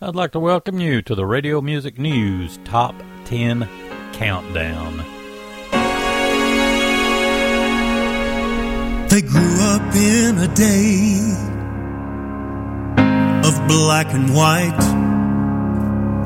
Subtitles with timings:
[0.00, 3.68] I'd like to welcome you to the Radio Music News Top 10
[4.12, 4.98] Countdown.
[9.08, 11.18] They grew up in a day
[13.48, 14.78] of black and white,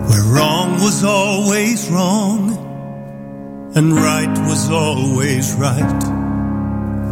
[0.07, 2.53] where wrong was always wrong
[3.75, 6.05] and right was always right.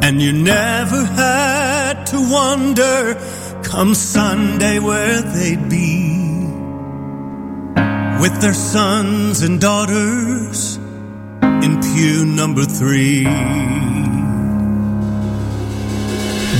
[0.04, 3.14] And you never had to wonder
[3.62, 6.19] come Sunday where they'd be
[8.20, 10.76] with their sons and daughters
[11.64, 13.24] in pew number three.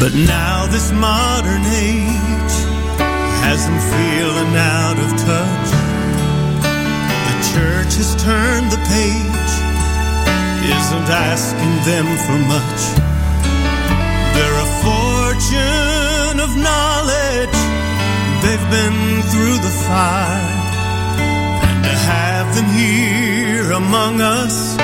[0.00, 2.54] But now this modern age
[3.44, 5.68] has them feeling out of touch.
[7.28, 9.52] The church has turned the page,
[10.64, 12.82] isn't asking them for much.
[14.32, 17.60] They're a fortune of knowledge,
[18.40, 20.59] they've been through the fire.
[21.90, 24.76] To have them here among us,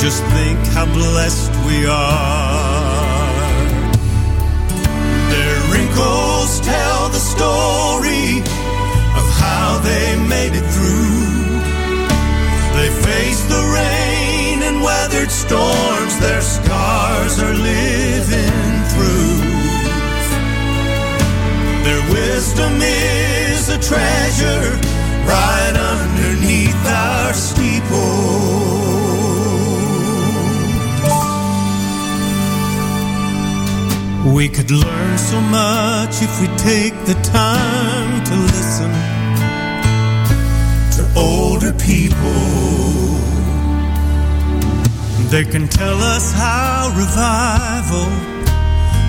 [0.00, 3.28] just think how blessed we are.
[5.28, 8.40] Their wrinkles tell the story
[9.20, 11.60] of how they made it through.
[12.78, 19.36] They faced the rain and weathered storms, their scars are living through.
[21.84, 24.97] Their wisdom is a treasure
[25.28, 28.68] right underneath our steeple.
[34.34, 38.92] We could learn so much if we take the time to listen
[40.96, 42.78] to older people.
[45.32, 48.08] They can tell us how revival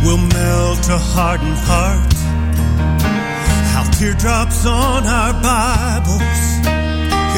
[0.05, 2.13] will melt a hardened heart.
[3.79, 6.19] How teardrops on our Bibles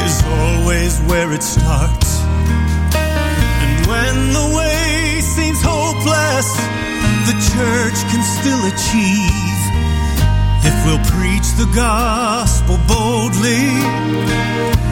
[0.02, 2.18] is always where it starts.
[3.62, 6.50] And when the way seems hopeless,
[7.30, 9.62] the church can still achieve
[10.66, 13.62] if we'll preach the gospel boldly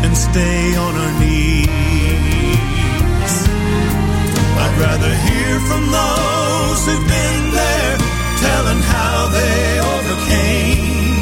[0.06, 1.66] and stay on our knees.
[4.54, 7.98] I'd rather hear from those who've been there,
[8.38, 11.19] telling how they overcame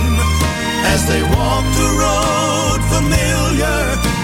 [0.92, 3.80] as they walked a road familiar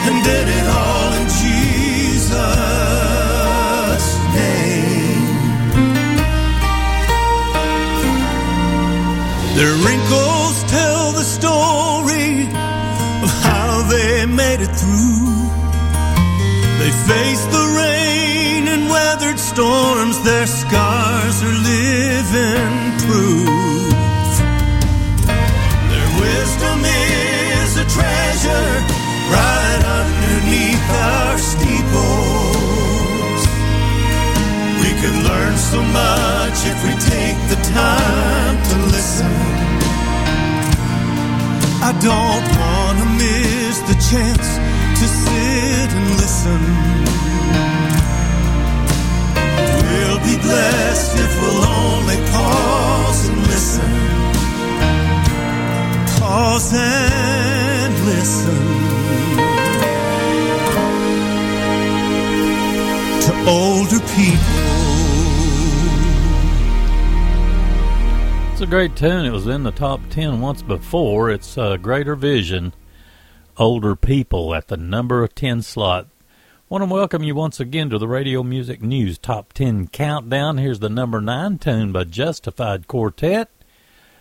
[0.06, 2.34] and did it all in Jesus'
[4.38, 5.26] name.
[9.58, 12.32] Their wrinkles tell the story
[13.24, 15.34] of how they made it through.
[16.80, 22.74] They faced the rain and weathered storms, their scars are living
[23.06, 23.83] proof.
[27.94, 28.70] Treasure
[29.34, 33.42] right underneath our steeples.
[34.82, 39.34] We could learn so much if we take the time to listen.
[41.88, 44.48] I don't want to miss the chance
[68.74, 69.24] great tune.
[69.24, 71.30] It was in the top 10 once before.
[71.30, 72.74] It's uh, Greater Vision,
[73.56, 76.08] Older People at the number 10 slot.
[76.68, 80.58] Want to welcome you once again to the Radio Music News Top 10 Countdown.
[80.58, 83.48] Here's the number 9 tune by Justified Quartet.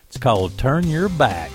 [0.06, 1.50] It's called Turn Your Back.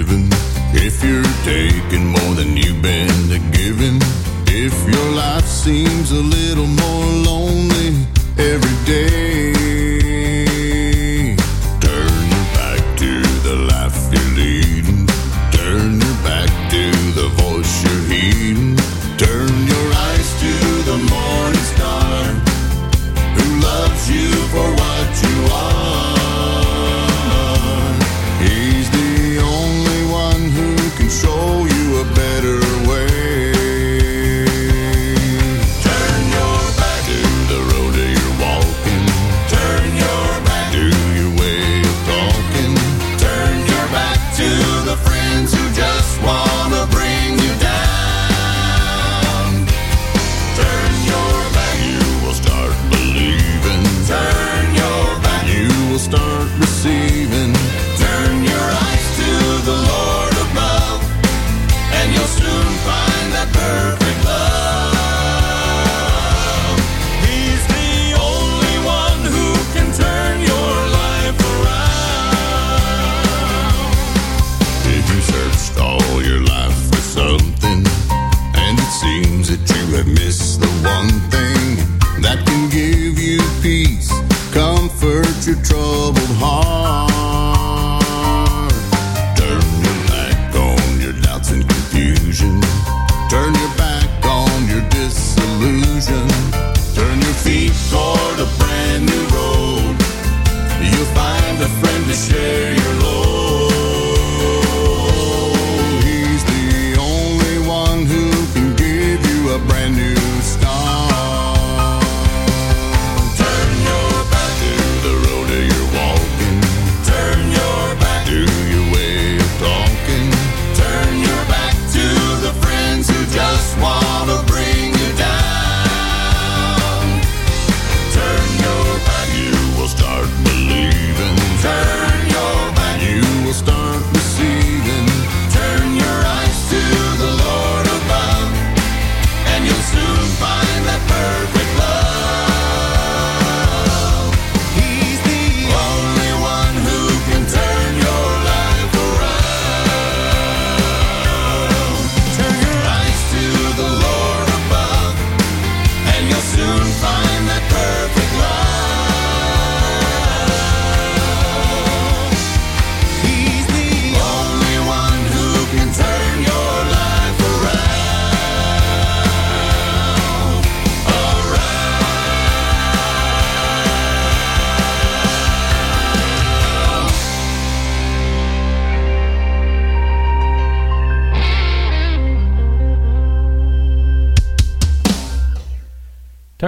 [0.00, 3.08] If you're taking more than you've been
[3.50, 4.00] giving,
[4.46, 8.06] if your life seems a little more lonely
[8.38, 9.57] every day,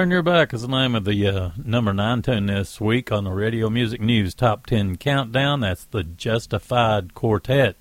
[0.00, 3.24] Turn Your Back is the name of the uh, number nine tune this week on
[3.24, 5.60] the Radio Music News Top 10 Countdown.
[5.60, 7.76] That's the Justified Quartet.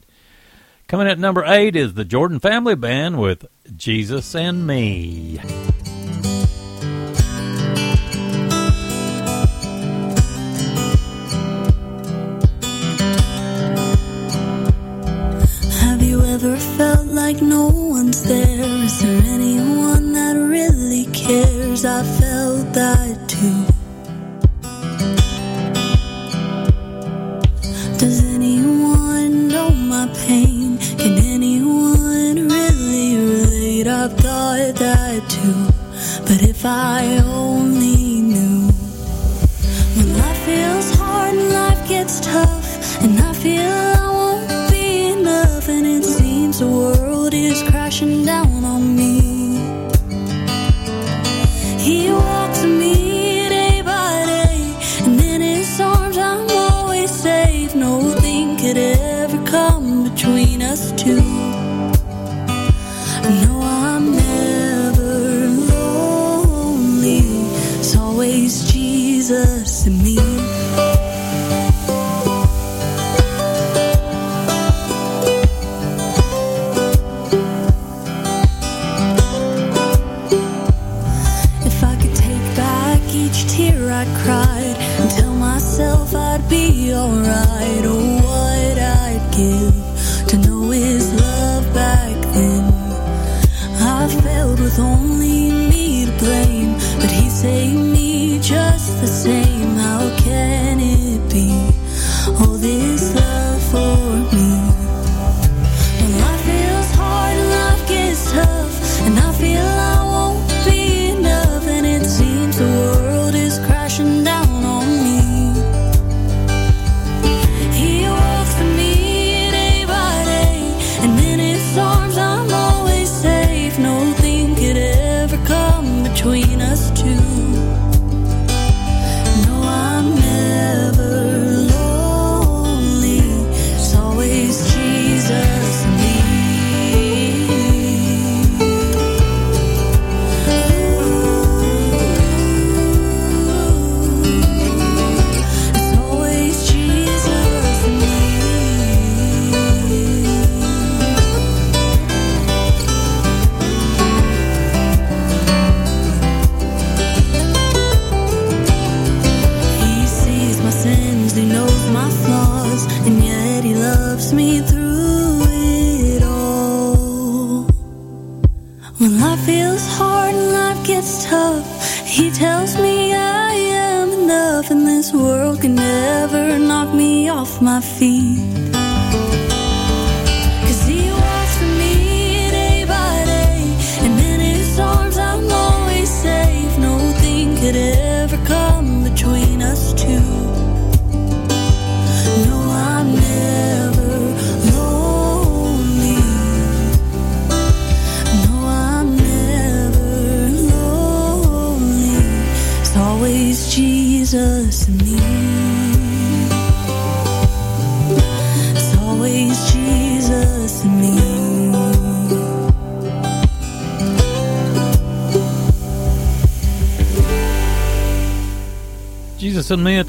[0.90, 5.40] Coming at number eight is the Jordan Family Band with Jesus and Me.
[16.42, 18.64] never felt like no one's there.
[18.86, 21.84] Is there anyone that really cares?
[21.84, 23.66] I felt that too.
[27.98, 30.78] Does anyone know my pain?
[30.98, 33.88] Can anyone really relate?
[33.88, 35.66] I thought that too.
[36.22, 38.70] But if I only knew
[39.96, 43.89] when life feels hard and life gets tough, and I feel
[48.30, 49.16] down on me.
[51.86, 52.39] He was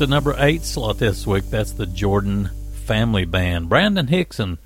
[0.00, 1.50] the number eight slot this week.
[1.50, 2.48] That's the Jordan
[2.86, 3.68] Family Band.
[3.68, 4.56] Brandon Hickson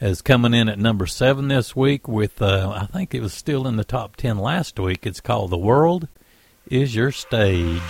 [0.00, 3.66] is coming in at number seven this week with, uh, I think it was still
[3.66, 5.04] in the top ten last week.
[5.06, 6.08] It's called The World
[6.68, 7.82] is Your Stage.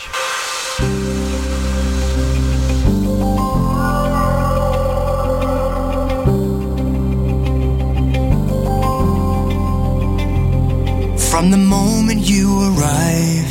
[11.30, 13.41] From the moment you arrived, I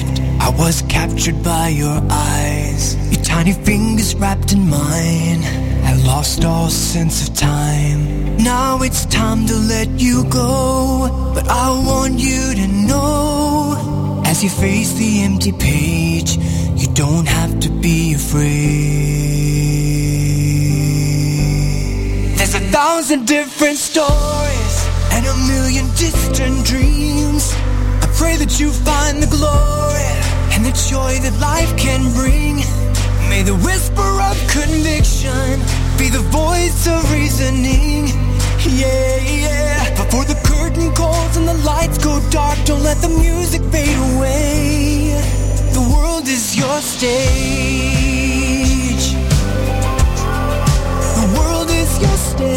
[0.62, 2.96] was captured by your eyes.
[3.12, 5.41] Your tiny fingers wrapped in mine.
[5.84, 8.38] I lost all sense of time.
[8.38, 11.32] Now it's time to let you go.
[11.34, 16.38] But I want you to know as you face the empty page,
[16.80, 18.51] you don't have to be afraid.
[22.38, 24.75] There's a thousand different stories
[25.13, 27.51] and a million distant dreams.
[28.06, 30.21] I pray that you find the glory
[30.62, 32.58] and the joy that life can bring.
[33.30, 35.60] May the whisper of conviction
[35.98, 38.08] be the voice of reasoning.
[38.70, 39.89] Yeah, yeah.
[39.96, 45.15] Before the curtain calls and the lights go dark, don't let the music fade away.
[45.74, 47.15] The world is your stage.
[51.20, 52.51] The world is your stage.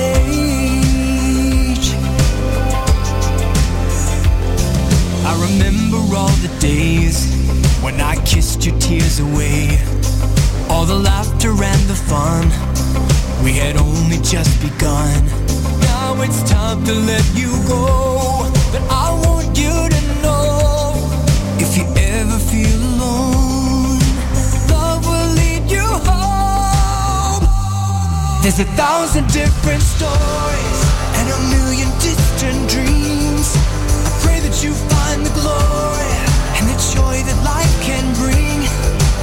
[5.24, 7.43] I remember all the days
[7.84, 9.78] when I kissed your tears away.
[10.70, 12.44] All the laughter and the fun,
[13.44, 15.20] we had only just begun.
[15.92, 18.48] Now it's time to let you go.
[18.72, 20.96] But I want you to know
[21.60, 21.84] if you
[22.16, 24.00] ever feel alone,
[24.72, 27.44] love will lead you home.
[28.42, 30.80] There's a thousand different stories
[31.18, 33.46] and a million distant dreams.
[34.08, 35.73] I pray that you find the glory
[37.44, 38.60] life can bring.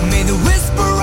[0.09, 1.00] May the whisper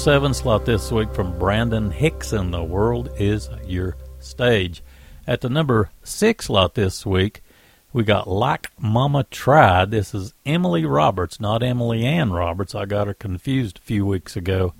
[0.00, 4.82] 7 slot this week from Brandon Hickson The World is Your Stage.
[5.26, 7.42] At the number 6 slot this week,
[7.92, 9.90] we got Like Mama Tried.
[9.90, 12.74] This is Emily Roberts, not Emily Ann Roberts.
[12.74, 14.72] I got her confused a few weeks ago.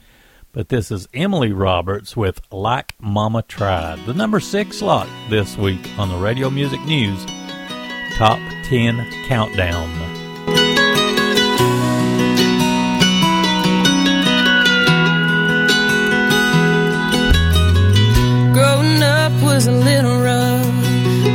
[0.52, 4.06] But this is Emily Roberts with Like Mama Tried.
[4.06, 7.26] The number 6 slot this week on the Radio Music News
[8.16, 9.99] Top 10 Countdown.
[19.60, 20.66] Was a little rough.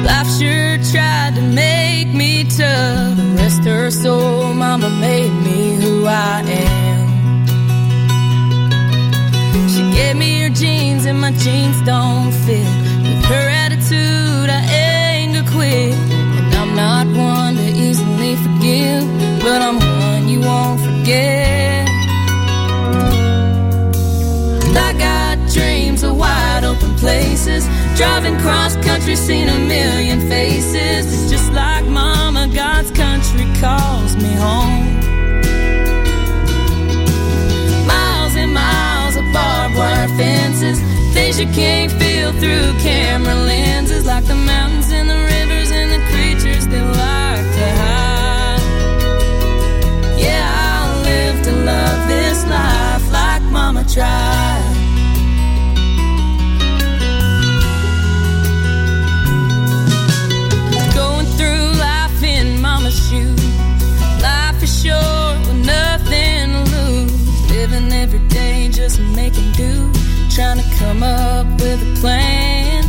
[0.03, 3.17] Life sure tried to make me tough.
[3.38, 7.46] Rest her soul, mama made me who I am.
[9.70, 12.72] She gave me her jeans and my jeans don't fit.
[13.05, 14.62] With her attitude, I
[15.27, 15.94] gonna quit.
[16.38, 19.05] And I'm not one to easily forgive,
[19.44, 21.88] but I'm one you won't forget.
[24.88, 27.67] I got dreams of wide open places.
[27.96, 31.06] Driving cross country, seen a million faces.
[31.14, 35.00] It's just like mama, God's country calls me home.
[37.88, 40.78] Miles and miles of barbed wire fences,
[41.14, 46.02] things you can't feel through camera lenses, like the mountains and the rivers and the
[46.12, 48.62] creatures they like to hide.
[50.20, 54.55] Yeah, I'll live to love this life like mama tried.
[70.36, 72.84] Trying to come up with a plan.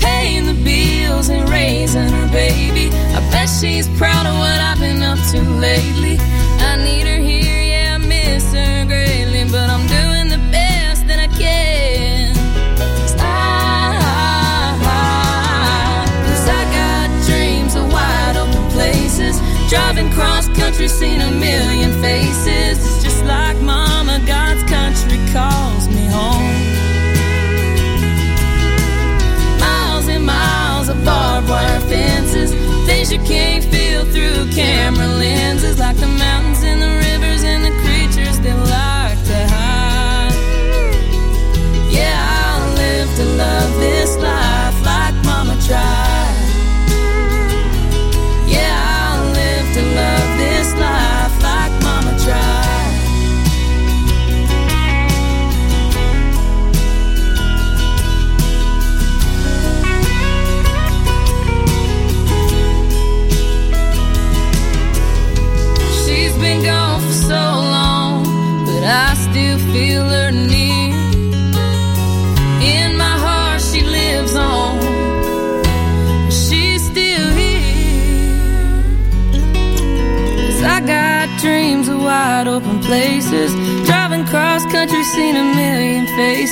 [0.00, 2.88] Paying the bills and raising her baby.
[2.88, 6.16] I bet she's proud of what I've been up to lately.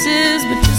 [0.05, 0.45] Faces.
[0.47, 0.70] But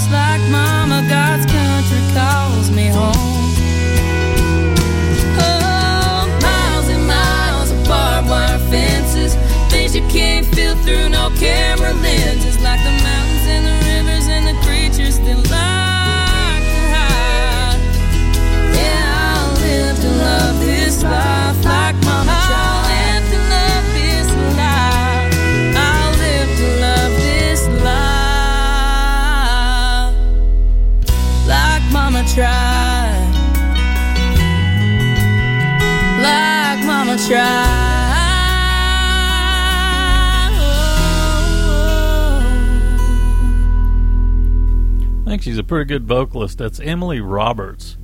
[45.41, 46.59] she's a pretty good vocalist.
[46.59, 47.97] That's Emily Roberts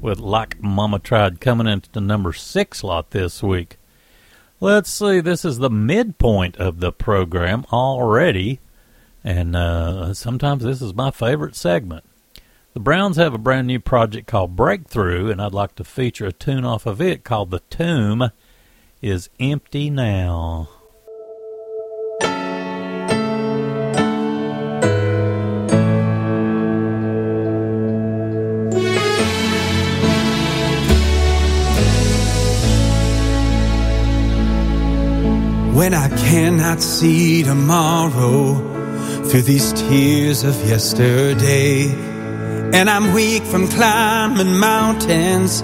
[0.00, 3.78] with Like Mama Tried coming into the number six slot this week.
[4.60, 8.60] Let's see, this is the midpoint of the program already,
[9.22, 12.04] and uh, sometimes this is my favorite segment.
[12.72, 16.32] The Browns have a brand new project called Breakthrough, and I'd like to feature a
[16.32, 18.30] tune off of it called The Tomb
[19.02, 20.68] is Empty Now.
[35.74, 38.54] When I cannot see tomorrow
[39.24, 41.90] through these tears of yesterday,
[42.72, 45.62] and I'm weak from climbing mountains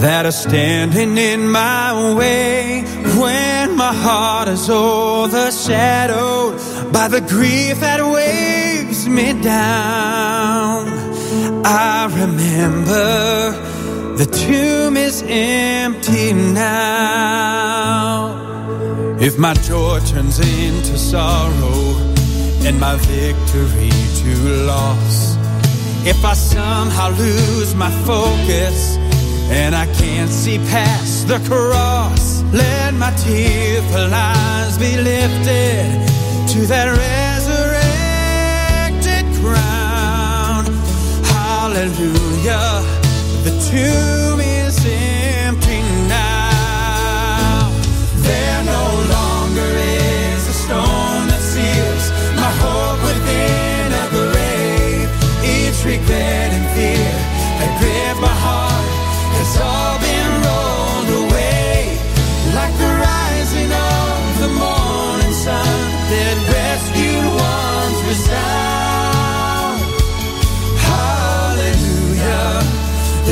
[0.00, 2.82] that are standing in my way,
[3.16, 6.58] when my heart is overshadowed
[6.92, 10.88] by the grief that weighs me down,
[11.64, 13.52] I remember
[14.16, 18.41] the tomb is empty now.
[19.22, 21.96] If my joy turns into sorrow
[22.66, 24.34] and my victory to
[24.66, 25.36] loss,
[26.04, 28.96] if I somehow lose my focus
[29.48, 35.86] and I can't see past the cross, let my tearful eyes be lifted
[36.54, 40.66] to that resurrected crown.
[41.30, 42.82] Hallelujah,
[43.44, 44.31] the tomb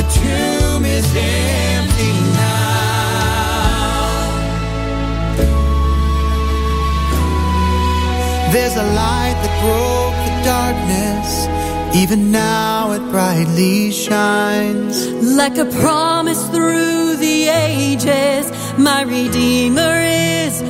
[0.01, 3.21] the tomb is empty now.
[8.51, 11.29] There's a light that broke the darkness.
[11.95, 15.07] Even now it brightly shines.
[15.41, 20.63] Like a promise through the ages, my Redeemer is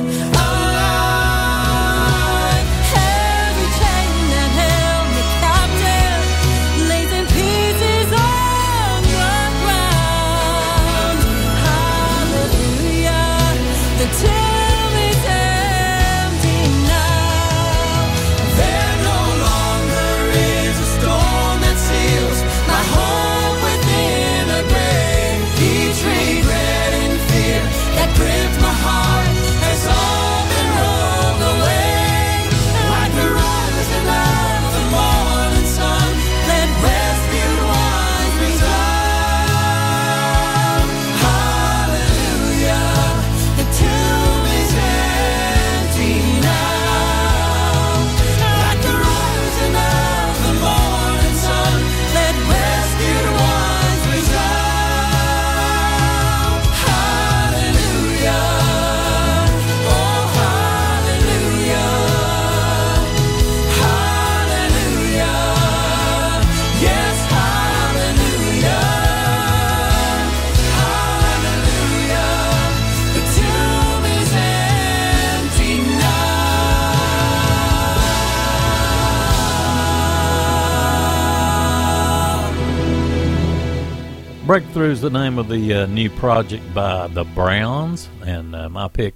[84.82, 88.88] Breakthrough is the name of the uh, new project by the Browns, and uh, my
[88.88, 89.14] pick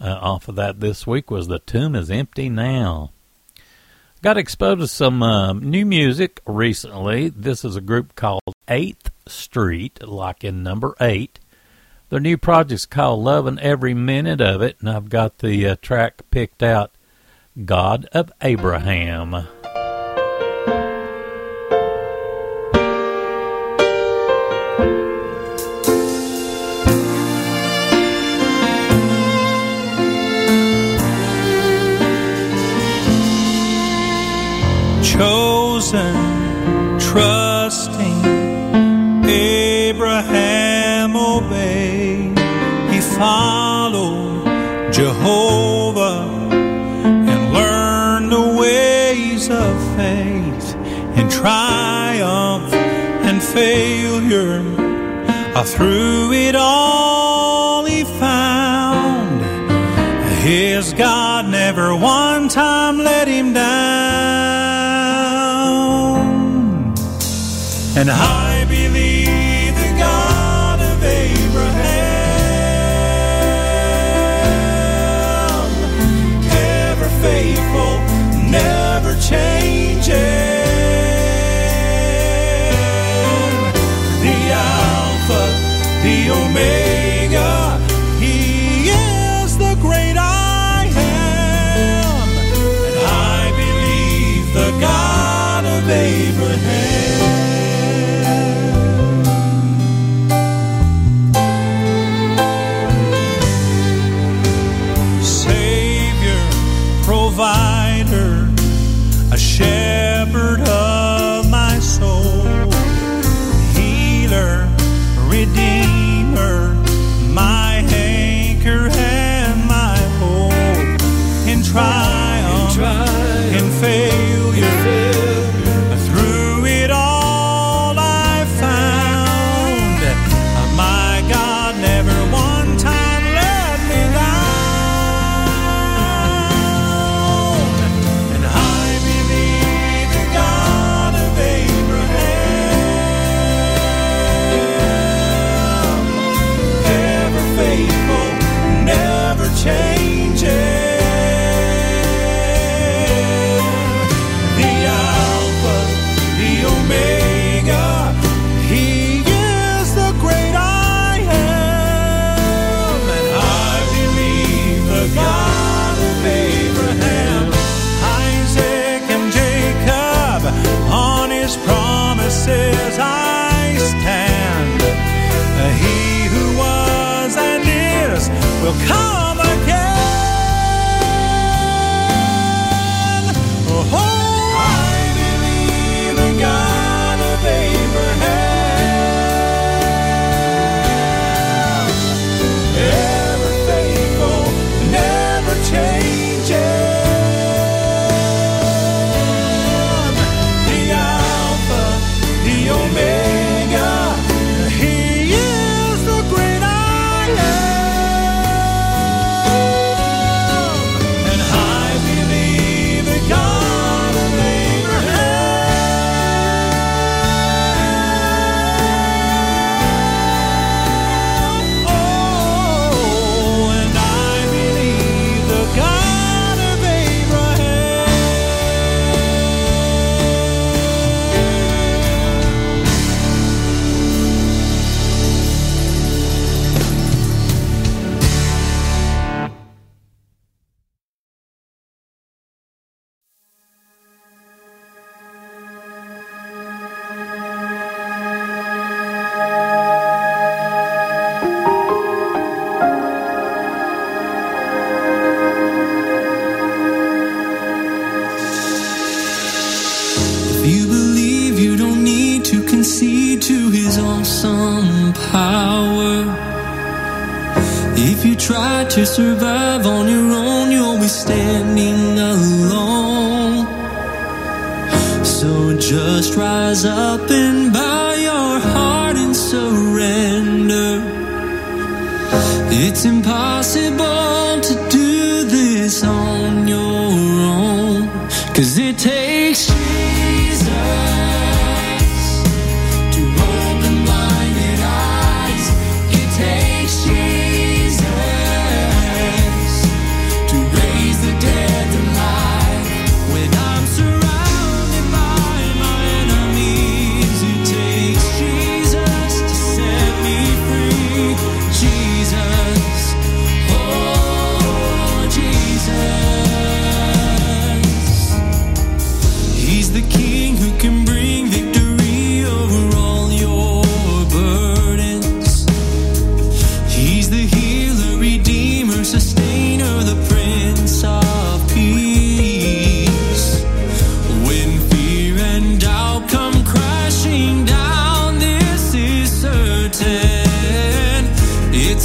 [0.00, 3.10] uh, off of that this week was The Tomb is Empty Now.
[4.22, 7.30] Got exposed to some uh, new music recently.
[7.30, 11.40] This is a group called 8th Street, like in number 8.
[12.10, 16.22] Their new project's called Loving Every Minute of It, and I've got the uh, track
[16.30, 16.92] picked out
[17.64, 19.48] God of Abraham.
[35.76, 38.24] Chosen, trusting,
[39.26, 42.38] Abraham obeyed.
[42.90, 44.44] He followed
[44.92, 50.74] Jehovah and learned the ways of faith
[51.18, 54.64] and triumph and failure.
[55.66, 59.42] Through it all, he found
[60.42, 63.85] his God never one time let him down.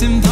[0.01, 0.30] impossible.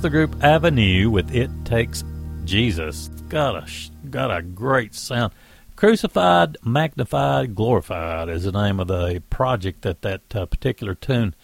[0.00, 2.04] The group Avenue with "It Takes
[2.44, 5.32] Jesus." Got a got a great sound.
[5.74, 11.34] Crucified, magnified, glorified is the name of the project that that uh, particular tune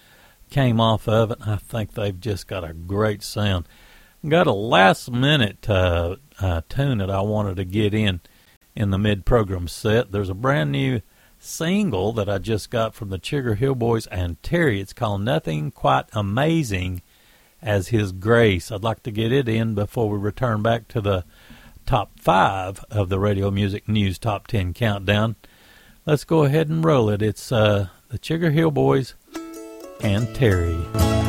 [0.50, 3.66] came off of, and I think they've just got a great sound.
[4.26, 8.20] Got a last minute uh, uh, tune that I wanted to get in
[8.76, 10.12] in the mid program set.
[10.12, 11.00] There's a brand new
[11.40, 14.80] single that I just got from the Sugar Hill Boys and Terry.
[14.80, 17.02] It's called Nothing Quite Amazing
[17.64, 18.70] as His Grace.
[18.70, 21.24] I'd like to get it in before we return back to the
[21.86, 25.36] top five of the Radio Music News Top 10 Countdown.
[26.06, 27.22] Let's go ahead and roll it.
[27.22, 29.14] It's uh, the Sugar Hill Boys
[30.02, 31.23] and Terry.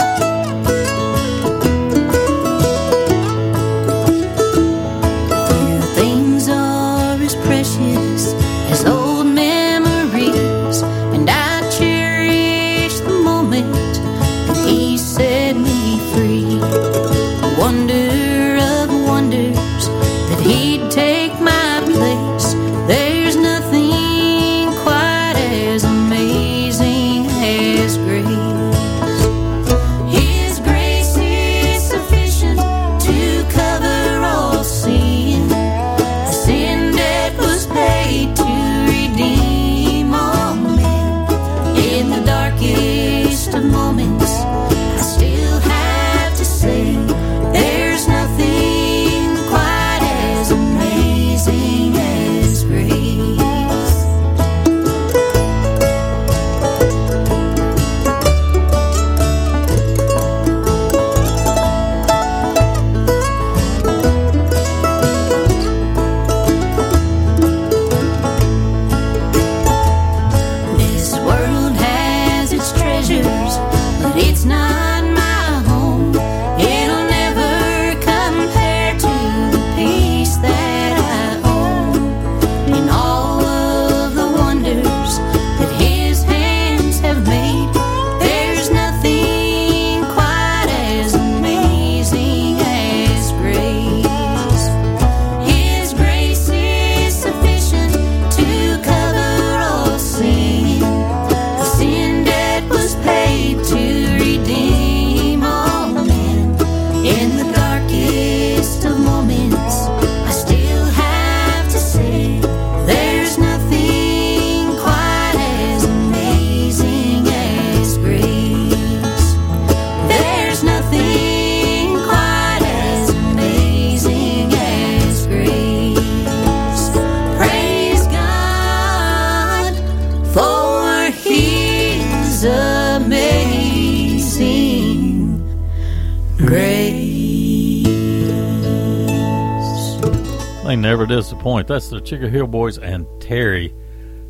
[140.76, 141.70] They never disappoint.
[141.70, 143.74] That's the Sugar Hill Boys and Terry.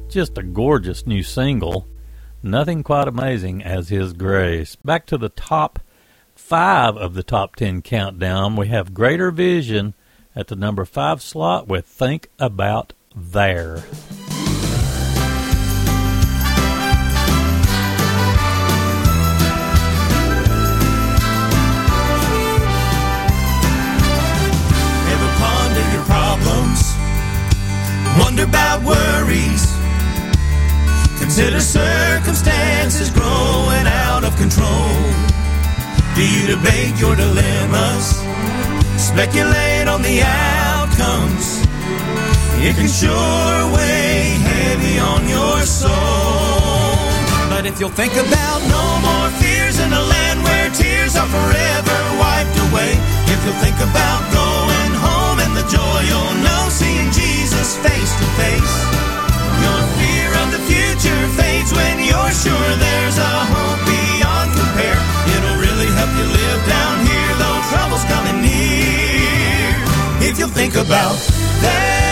[0.07, 1.87] Just a gorgeous new single.
[2.43, 4.75] Nothing quite amazing as His Grace.
[4.75, 5.79] Back to the top
[6.35, 8.55] five of the top ten countdown.
[8.55, 9.95] We have Greater Vision
[10.35, 13.83] at the number five slot with Think About There.
[28.19, 29.65] Wonder about worries?
[31.19, 34.93] Consider circumstances growing out of control.
[36.15, 38.23] Do you debate your dilemmas?
[38.97, 41.65] Speculate on the outcomes?
[42.63, 46.95] It can sure weigh heavy on your soul.
[47.49, 51.99] But if you'll think about no more fears in a land where tears are forever
[52.17, 52.91] wiped away,
[53.27, 54.84] if you'll think about going
[55.55, 58.75] the joy you'll know seeing Jesus face to face.
[59.63, 64.99] Your fear of the future fades when you're sure there's a hope beyond compare.
[65.31, 69.69] It'll really help you live down here, though trouble's coming near.
[70.27, 71.15] If you'll think about
[71.63, 72.05] there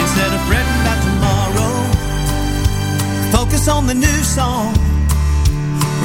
[0.00, 1.72] instead of fretting about tomorrow,
[3.36, 4.72] focus on the new song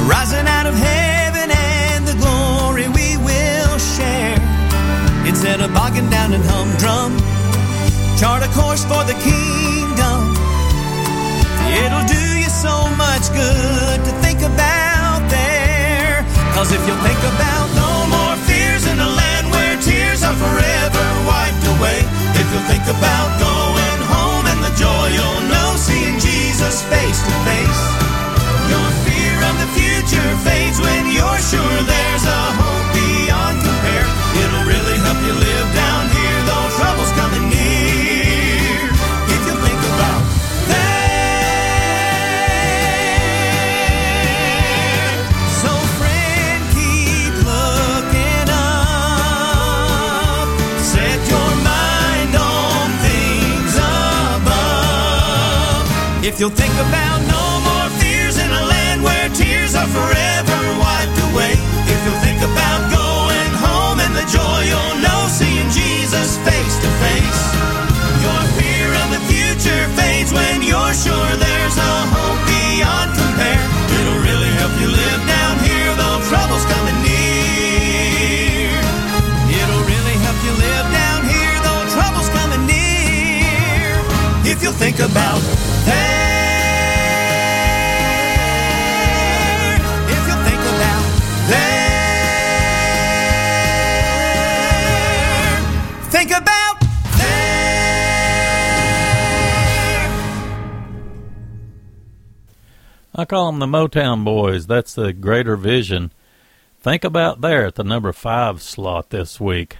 [0.06, 1.09] rising out of hell
[6.00, 7.12] Instead down in humdrum,
[8.16, 10.32] chart a course for the kingdom.
[11.76, 16.24] It'll do you so much good to think about there.
[16.56, 21.04] Cause if you'll think about no more fears in a land where tears are forever
[21.28, 22.00] wiped away.
[22.40, 27.34] If you'll think about going home and the joy you'll know seeing Jesus face to
[27.44, 27.82] face.
[28.72, 34.08] Your fear of the future fades when you're sure there's a hope beyond compare.
[34.40, 35.79] It'll really help you live
[36.80, 38.88] trouble's coming near.
[39.36, 40.22] If you think about
[40.72, 41.60] there.
[45.60, 50.48] So, friend, keep looking up.
[50.80, 53.76] Set your mind on things
[54.32, 55.84] above.
[56.24, 61.18] If you'll think about no more fears in a land where tears are forever wiped
[61.28, 61.54] away.
[61.92, 65.49] If you'll think about going home and the joy you'll know face
[66.82, 67.42] to face.
[68.24, 73.64] Your fear of the future fades when you're sure there's a hope beyond compare.
[73.96, 78.72] It'll really help you live down here, though trouble's coming near.
[79.60, 83.92] It'll really help you live down here, though trouble's coming near.
[84.48, 85.40] If you'll think about
[103.14, 104.66] I call them the Motown Boys.
[104.66, 106.12] That's the Greater Vision.
[106.80, 109.78] Think about there at the number five slot this week.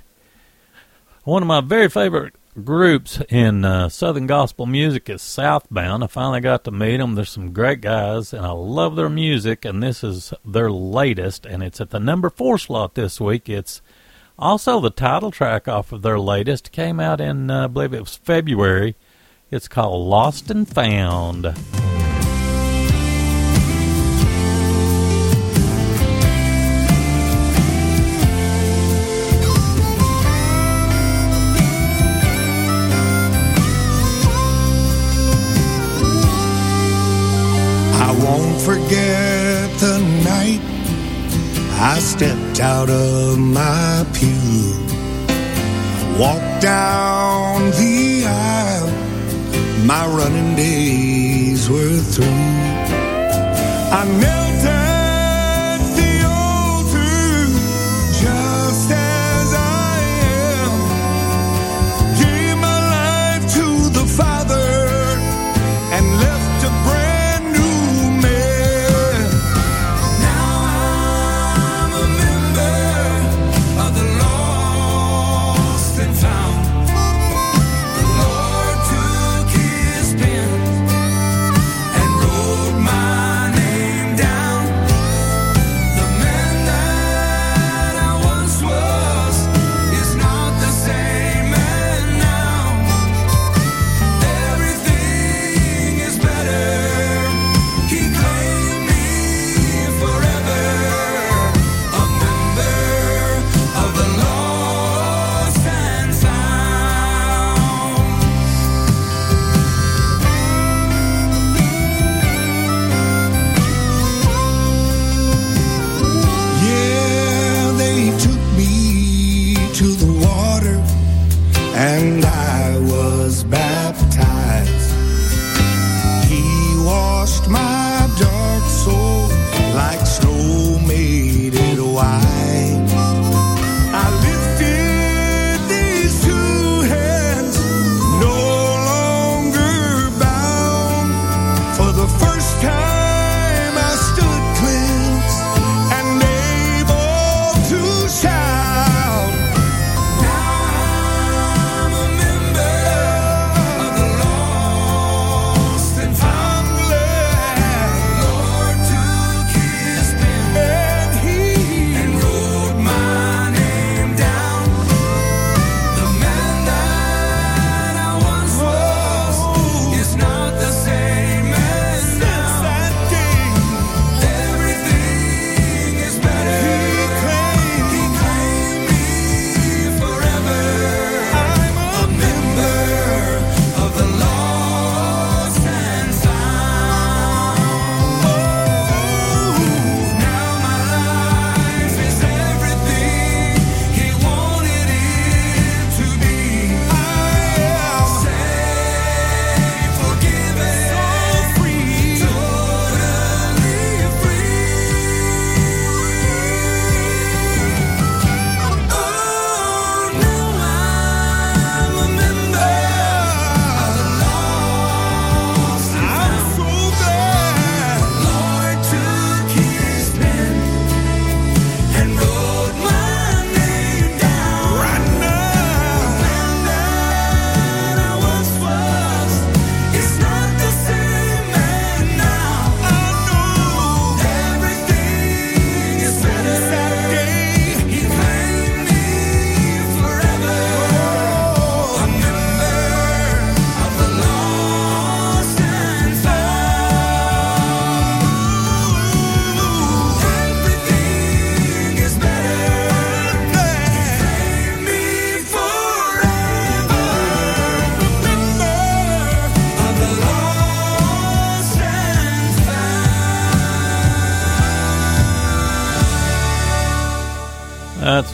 [1.25, 6.03] One of my very favorite groups in uh, Southern gospel music is Southbound.
[6.03, 7.15] I finally got to meet them.
[7.15, 9.65] There's some great guys, and I love their music.
[9.65, 13.49] And this is their latest, and it's at the number four slot this week.
[13.49, 13.81] It's
[14.39, 16.73] also the title track off of their latest.
[16.73, 18.97] Came out in, uh, I believe it was February.
[19.51, 21.55] It's called Lost and Found.
[38.71, 40.63] Forget the night
[41.93, 44.63] I stepped out of my pew,
[46.17, 48.93] walked down the aisle.
[49.93, 52.47] My running days were through.
[53.99, 54.50] I knelt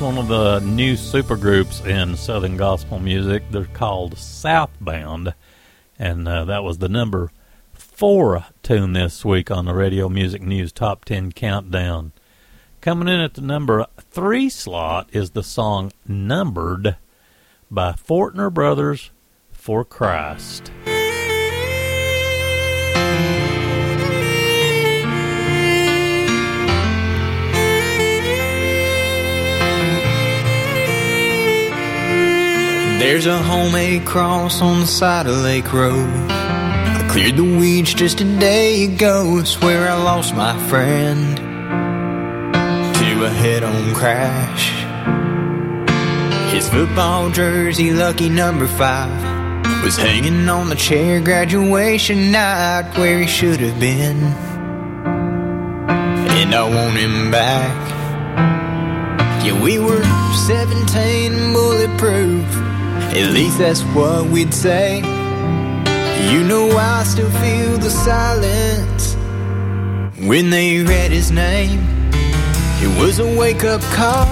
[0.07, 3.43] one of the new supergroups in Southern gospel music.
[3.51, 5.35] They're called Southbound,
[5.99, 7.33] and uh, that was the number
[7.73, 12.13] four tune this week on the Radio Music News Top 10 Countdown.
[12.81, 16.95] Coming in at the number three slot is the song Numbered
[17.69, 19.11] by Fortner Brothers
[19.51, 20.71] for Christ.
[32.99, 36.09] There's a homemade cross on the side of Lake Road.
[36.31, 39.37] I cleared the weeds just a day ago.
[39.39, 44.73] It's where I lost my friend to a head on crash.
[46.55, 49.13] His football jersey, lucky number five,
[49.85, 54.23] was hanging on the chair graduation night where he should have been.
[56.39, 57.93] And I want him back.
[59.45, 60.03] Yeah, we were
[60.47, 62.66] 17 bulletproof.
[63.15, 64.99] At least that's what we'd say.
[66.33, 69.15] You know, I still feel the silence
[70.27, 71.81] when they read his name.
[72.83, 74.27] It was a wake up call,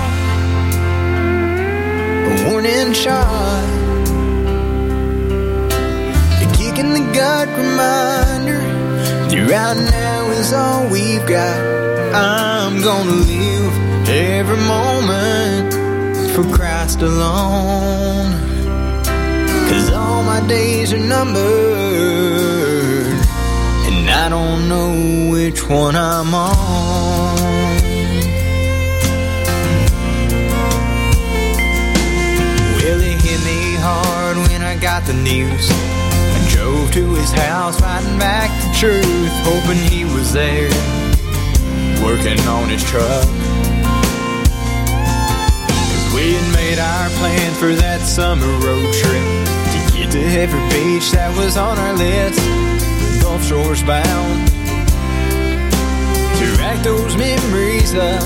[2.30, 3.64] a warning shot,
[6.42, 8.60] a kick in the gut reminder
[9.28, 11.56] that right now is all we've got.
[12.14, 15.72] I'm gonna live every moment
[16.34, 18.53] for Christ alone.
[19.74, 21.42] Cause all my days are numbered,
[23.88, 27.34] and I don't know which one I'm on.
[32.76, 35.68] Well, it hit me hard when I got the news.
[35.72, 40.70] I drove to his house, fighting back the truth, hoping he was there,
[42.00, 43.26] working on his truck.
[46.14, 49.63] We had made our plan for that summer road trip
[50.14, 52.38] to every beach that was on our list.
[53.18, 54.46] Gulf Shores bound
[56.38, 58.22] to rack those memories up.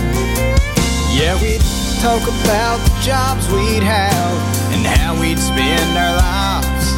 [1.17, 1.65] Yeah, we'd
[2.05, 4.37] talk about the jobs we'd have
[4.77, 6.93] and how we'd spend our lives.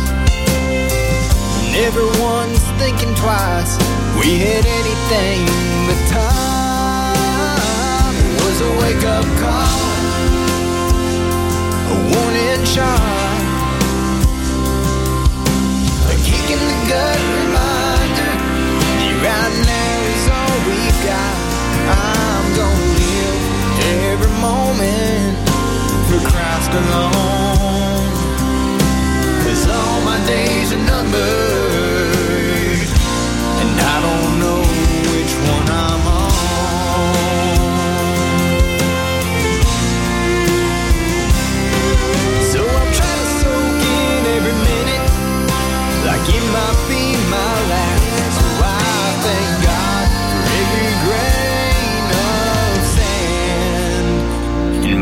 [1.70, 3.78] And everyone's thinking twice.
[4.18, 5.46] We had anything
[5.86, 8.10] but time.
[8.26, 9.86] It was a wake up call
[11.90, 13.29] a warning shot,
[26.72, 28.10] alone.
[29.42, 31.59] Cause all my days are numbered,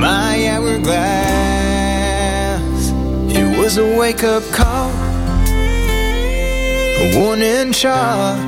[0.01, 0.93] my hourglass.
[3.31, 4.91] It was a wake up call,
[7.03, 8.39] a warning shot,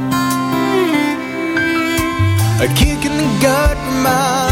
[2.60, 3.80] a kick in the gut.
[4.02, 4.49] Right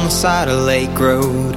[0.00, 1.54] on the side of Lake Road.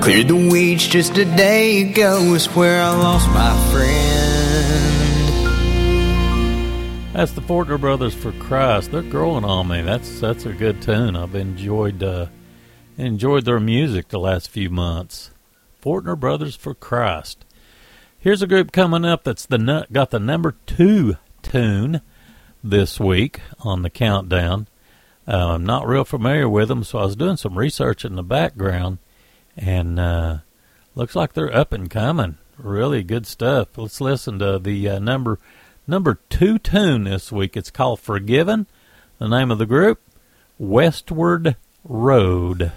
[0.00, 3.98] Cleared the weeds just a day ago, is where I lost my friend.
[7.12, 8.92] That's the Fortner Brothers for Christ.
[8.92, 9.82] They're growing on me.
[9.82, 11.16] That's that's a good tune.
[11.16, 12.26] I've enjoyed uh,
[12.96, 15.32] enjoyed their music the last few months.
[15.82, 17.44] Fortner Brothers for Christ.
[18.20, 22.02] Here's a group coming up that's the got the number two tune
[22.62, 24.68] this week on the countdown.
[25.28, 28.22] Uh, I'm not real familiar with them, so I was doing some research in the
[28.22, 28.96] background,
[29.58, 30.38] and uh,
[30.94, 32.38] looks like they're up and coming.
[32.56, 33.76] Really good stuff.
[33.76, 35.38] Let's listen to the uh, number
[35.86, 37.58] number two tune this week.
[37.58, 38.66] It's called "Forgiven."
[39.18, 40.00] The name of the group,
[40.58, 42.72] Westward Road.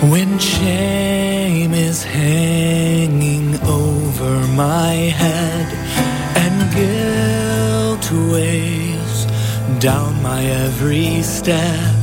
[0.00, 5.66] When shame is hanging over my head
[6.36, 9.26] and guilt weighs
[9.80, 11.94] down my every step,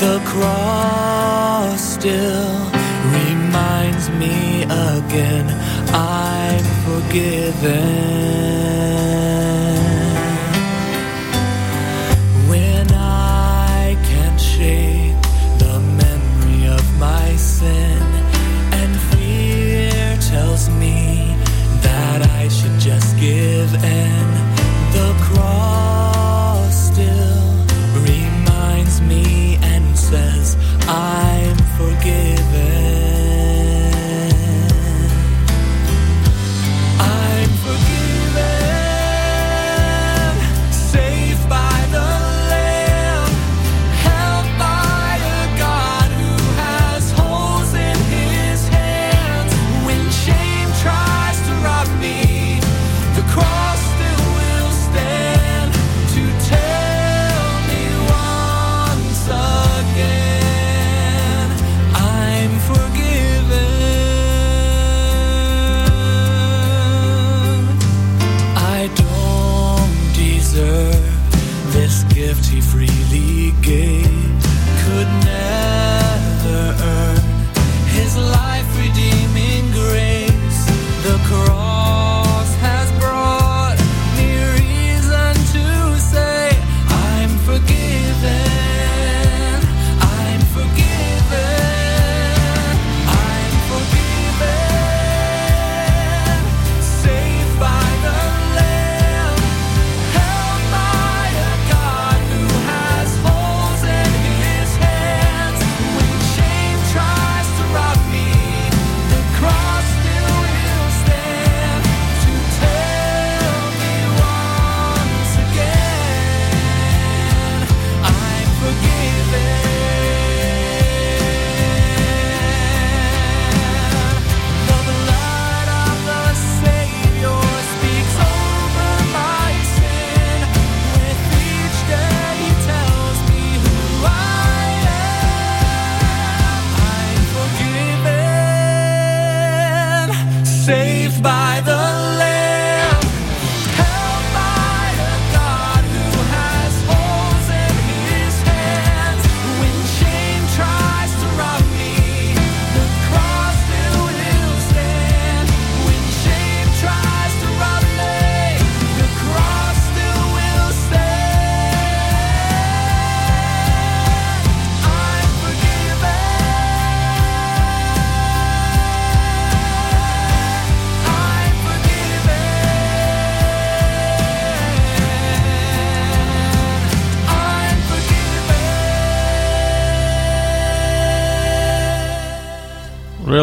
[0.00, 2.70] the cross still
[3.08, 5.46] reminds me again
[5.94, 8.20] I'm forgiven.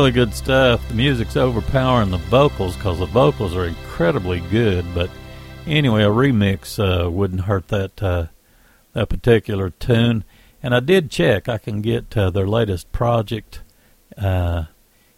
[0.08, 0.88] Really good stuff.
[0.88, 4.86] The music's overpowering the vocals because the vocals are incredibly good.
[4.95, 5.10] But
[5.66, 8.28] anyway, a remix uh, wouldn't hurt that uh,
[8.93, 10.24] that particular tune.
[10.64, 11.49] And I did check.
[11.49, 13.64] I can get uh, their latest project,
[14.18, 14.68] uh,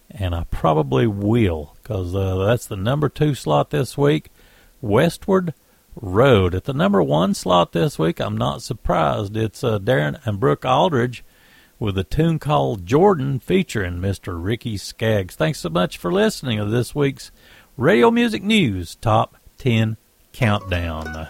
[0.10, 4.32] and I probably will because uh, that's the number two slot this week.
[4.82, 5.54] Westward
[5.96, 8.20] Road at the number one slot this week.
[8.20, 9.38] I'm not surprised.
[9.38, 11.24] It's uh, Darin and Brooke Aldridge
[11.80, 14.38] with a tune called Jordan featuring Mr.
[14.38, 15.36] Ricky Skaggs.
[15.36, 17.32] Thanks so much for listening to this week's
[17.78, 19.96] Radio Music News Top 10
[20.34, 21.30] Countdown.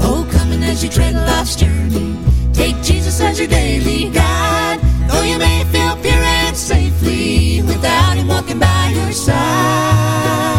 [0.00, 2.16] Oh, coming as you tread life's journey.
[2.54, 4.80] Take Jesus as your daily guide.
[5.08, 10.53] Though you may feel pure and safely without Him walking by your side.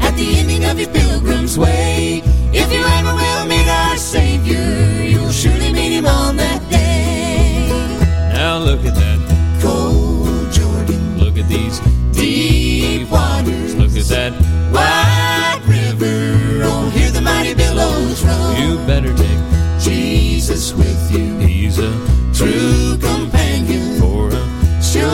[0.00, 2.22] At the ending of your pilgrim's way,
[2.52, 7.68] if you ever will meet our Savior, you'll surely meet Him on that day.
[8.32, 9.18] Now look at that.
[9.62, 11.80] Cold Jordan, Look at these
[12.12, 13.74] deep waters.
[13.76, 14.32] Look at that.
[14.72, 18.54] Wide river, oh, hear the mighty billows roll.
[18.54, 19.38] You better take.
[19.80, 21.90] Jesus with you, He's a
[22.34, 24.00] true companion.
[24.00, 25.04] for a Sure,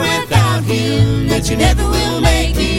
[0.00, 2.75] without him, that you never will make it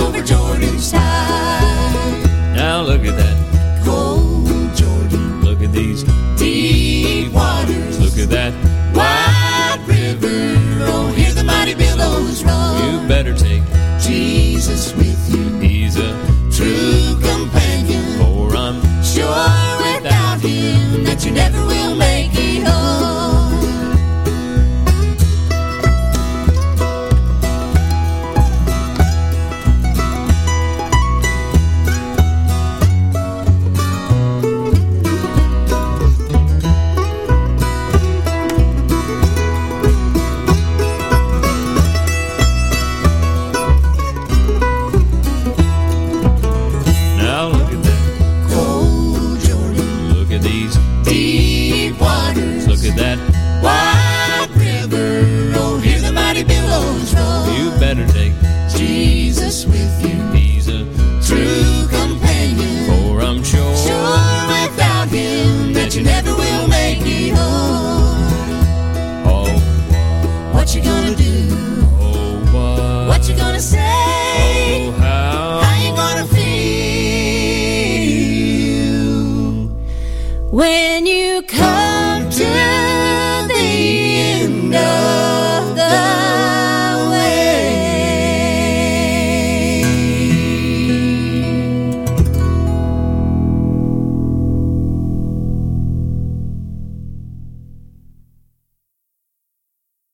[0.00, 1.29] over Jordan's tide.